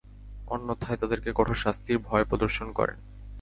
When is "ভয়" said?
1.99-2.25